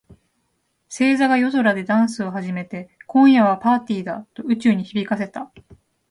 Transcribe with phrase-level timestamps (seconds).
[0.89, 5.51] 星座が夜空でダンスを始めて、「今夜はパーティーだ！」と宇宙に響かせた。